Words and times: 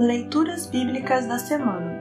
Leituras 0.00 0.66
Bíblicas 0.66 1.26
da 1.26 1.38
Semana 1.38 2.00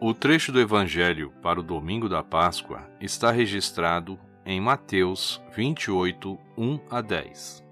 O 0.00 0.12
trecho 0.12 0.50
do 0.50 0.60
Evangelho 0.60 1.32
para 1.40 1.60
o 1.60 1.62
domingo 1.62 2.08
da 2.08 2.20
Páscoa 2.20 2.90
está 3.00 3.30
registrado 3.30 4.18
em 4.44 4.60
Mateus 4.60 5.40
28, 5.54 6.36
1 6.58 6.80
a 6.90 7.00
10. 7.00 7.64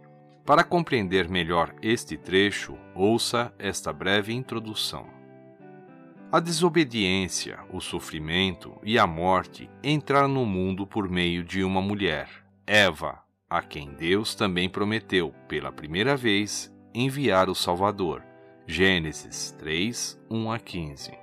Para 0.47 0.63
compreender 0.63 1.29
melhor 1.29 1.75
este 1.83 2.17
trecho, 2.17 2.79
ouça 2.95 3.53
esta 3.59 3.93
breve 3.93 4.33
introdução. 4.33 5.09
A 6.31 6.39
desobediência, 6.39 7.59
o 7.73 7.81
sofrimento 7.81 8.79
e 8.85 9.01
a 9.01 9.07
morte 9.07 9.69
entraram 9.83 10.29
no 10.29 10.47
mundo 10.47 10.87
por 10.87 11.09
meio 11.09 11.43
de 11.43 11.65
uma 11.65 11.83
mulher, 11.83 12.29
Eva, 12.65 13.19
a 13.51 13.61
quem 13.61 13.93
Deus 13.95 14.37
também 14.37 14.71
prometeu, 14.71 15.35
pela 15.49 15.73
primeira 15.73 16.17
vez, 16.17 16.73
enviar 16.95 17.51
o 17.51 17.55
Salvador. 17.55 18.23
Gênesis 18.65 19.51
3, 19.59 20.17
1 20.31 20.53
a 20.53 20.59
15. 20.61 21.19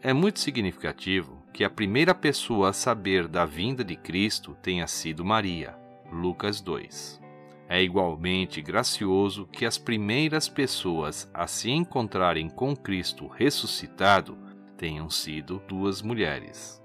É 0.00 0.14
muito 0.14 0.40
significativo 0.40 1.42
que 1.52 1.64
a 1.64 1.70
primeira 1.70 2.14
pessoa 2.14 2.70
a 2.70 2.72
saber 2.72 3.28
da 3.28 3.44
vinda 3.44 3.84
de 3.84 3.94
Cristo 3.94 4.56
tenha 4.62 4.86
sido 4.86 5.22
Maria. 5.22 5.76
Lucas 6.10 6.62
2. 6.62 7.20
É 7.68 7.82
igualmente 7.82 8.62
gracioso 8.62 9.46
que 9.46 9.66
as 9.66 9.76
primeiras 9.76 10.48
pessoas 10.48 11.30
a 11.34 11.46
se 11.46 11.70
encontrarem 11.70 12.48
com 12.48 12.74
Cristo 12.74 13.26
ressuscitado 13.26 14.38
tenham 14.78 15.10
sido 15.10 15.62
duas 15.68 16.00
mulheres. 16.00 16.81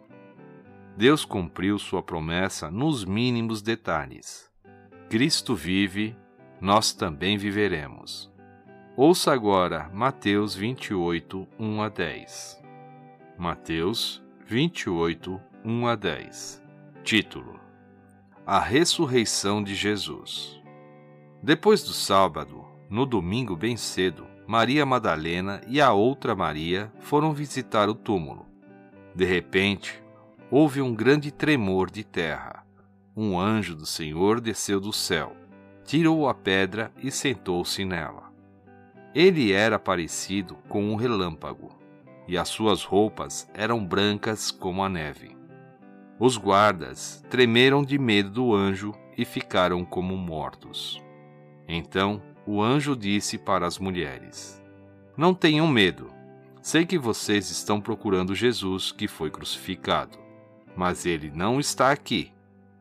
Deus 0.98 1.24
cumpriu 1.24 1.78
sua 1.78 2.02
promessa 2.02 2.72
nos 2.72 3.06
mínimos 3.06 3.62
detalhes. 3.62 4.50
Cristo 5.08 5.54
vive, 5.54 6.16
nós 6.60 6.92
também 6.92 7.38
viveremos. 7.38 8.34
Ouça 8.96 9.32
agora 9.32 9.92
Mateus 9.94 10.56
28, 10.56 11.48
1 11.60 11.82
a 11.84 11.90
10. 11.90 12.64
Mateus 13.38 14.24
28, 14.48 15.40
1 15.64 15.88
a 15.88 15.96
10. 15.96 16.64
Título: 17.04 17.60
A 18.44 18.60
ressurreição 18.60 19.64
de 19.64 19.76
Jesus. 19.76 20.60
Depois 21.44 21.84
do 21.84 21.94
sábado, 21.94 22.66
no 22.90 23.06
domingo 23.06 23.56
bem 23.56 23.78
cedo, 23.78 24.26
Maria 24.48 24.84
Madalena 24.84 25.62
e 25.68 25.80
a 25.80 25.94
outra 25.94 26.36
Maria 26.36 26.92
foram 27.02 27.36
visitar 27.36 27.88
o 27.88 27.94
túmulo. 27.94 28.48
De 29.14 29.26
repente, 29.26 30.07
houve 30.50 30.82
um 30.82 30.96
grande 30.96 31.32
tremor 31.32 31.90
de 31.92 32.04
terra. 32.04 32.64
Um 33.16 33.40
anjo 33.40 33.76
do 33.76 33.86
Senhor 33.86 34.40
desceu 34.40 34.80
do 34.80 34.94
céu, 34.94 35.36
tirou 35.84 36.30
a 36.30 36.34
pedra 36.34 36.92
e 37.02 37.12
sentou-se 37.12 37.84
nela. 37.84 38.32
Ele 39.14 39.52
era 39.52 39.80
parecido 39.80 40.56
com 40.70 40.84
um 40.84 40.96
relâmpago, 40.96 41.70
e 42.28 42.38
as 42.38 42.48
suas 42.48 42.84
roupas 42.84 43.50
eram 43.54 43.84
brancas 43.84 44.52
como 44.52 44.84
a 44.84 44.90
neve. 44.90 45.36
Os 46.20 46.38
guardas 46.38 47.24
tremeram 47.30 47.84
de 47.84 47.98
medo 47.98 48.30
do 48.30 48.54
anjo 48.54 48.94
e 49.18 49.26
ficaram 49.26 49.84
como 49.84 50.16
mortos. 50.16 51.02
Então 51.68 52.22
o 52.46 52.62
anjo 52.62 52.96
disse 52.96 53.38
para 53.38 53.66
as 53.66 53.80
mulheres: 53.80 54.62
Não 55.16 55.34
tenham 55.34 55.68
medo. 55.68 56.10
Sei 56.62 56.86
que 56.86 56.98
vocês 56.98 57.50
estão 57.50 57.80
procurando 57.80 58.36
Jesus 58.36 58.92
que 58.92 59.08
foi 59.08 59.32
crucificado 59.32 60.27
mas 60.78 61.08
ele 61.08 61.32
não 61.34 61.60
está 61.60 61.92
aqui. 61.92 62.32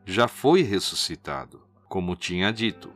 Já 0.04 0.28
foi 0.28 0.62
ressuscitado, 0.62 1.62
como 1.88 2.14
tinha 2.14 2.52
dito. 2.52 2.92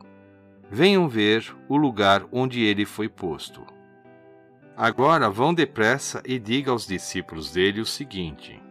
Venham 0.69 1.09
ver 1.09 1.53
o 1.67 1.75
lugar 1.75 2.23
onde 2.31 2.61
ele 2.61 2.85
foi 2.85 3.09
posto. 3.09 3.65
Agora 4.77 5.29
vão 5.29 5.53
depressa 5.53 6.21
e 6.25 6.39
diga 6.39 6.71
aos 6.71 6.85
discípulos 6.85 7.51
dele 7.51 7.81
o 7.81 7.85
seguinte: 7.85 8.61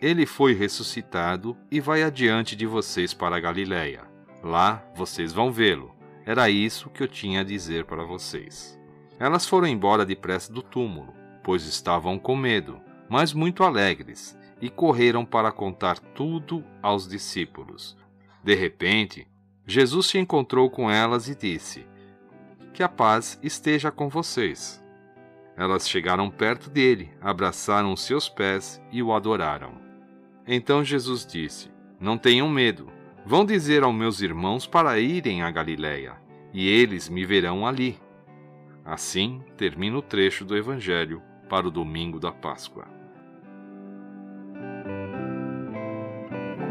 Ele 0.00 0.26
foi 0.26 0.54
ressuscitado 0.54 1.56
e 1.70 1.80
vai 1.80 2.02
adiante 2.02 2.56
de 2.56 2.66
vocês 2.66 3.14
para 3.14 3.36
a 3.36 3.40
Galiléia. 3.40 4.02
Lá 4.42 4.82
vocês 4.96 5.32
vão 5.32 5.52
vê-lo. 5.52 5.94
Era 6.26 6.48
isso 6.50 6.90
que 6.90 7.02
eu 7.02 7.08
tinha 7.08 7.42
a 7.42 7.44
dizer 7.44 7.84
para 7.84 8.04
vocês. 8.04 8.80
Elas 9.18 9.46
foram 9.46 9.68
embora 9.68 10.04
depressa 10.04 10.52
do 10.52 10.62
túmulo, 10.62 11.14
pois 11.42 11.64
estavam 11.66 12.18
com 12.18 12.34
medo, 12.34 12.80
mas 13.08 13.32
muito 13.32 13.62
alegres, 13.62 14.36
e 14.64 14.70
correram 14.70 15.26
para 15.26 15.52
contar 15.52 15.98
tudo 15.98 16.64
aos 16.80 17.06
discípulos. 17.06 17.94
De 18.42 18.54
repente, 18.54 19.28
Jesus 19.66 20.06
se 20.06 20.16
encontrou 20.16 20.70
com 20.70 20.90
elas 20.90 21.28
e 21.28 21.34
disse: 21.34 21.86
Que 22.72 22.82
a 22.82 22.88
paz 22.88 23.38
esteja 23.42 23.90
com 23.90 24.08
vocês. 24.08 24.82
Elas 25.54 25.86
chegaram 25.86 26.30
perto 26.30 26.70
dele, 26.70 27.10
abraçaram 27.20 27.94
seus 27.94 28.26
pés 28.26 28.80
e 28.90 29.02
o 29.02 29.12
adoraram. 29.12 29.74
Então 30.46 30.82
Jesus 30.82 31.26
disse: 31.26 31.70
Não 32.00 32.16
tenham 32.16 32.48
medo. 32.48 32.90
Vão 33.26 33.44
dizer 33.44 33.82
aos 33.82 33.94
meus 33.94 34.22
irmãos 34.22 34.66
para 34.66 34.98
irem 34.98 35.42
a 35.42 35.50
Galiléia, 35.50 36.16
e 36.54 36.66
eles 36.66 37.10
me 37.10 37.26
verão 37.26 37.66
ali. 37.66 38.00
Assim 38.82 39.42
termina 39.58 39.98
o 39.98 40.02
trecho 40.02 40.42
do 40.42 40.56
Evangelho 40.56 41.22
para 41.50 41.68
o 41.68 41.70
domingo 41.70 42.18
da 42.18 42.32
Páscoa. 42.32 43.03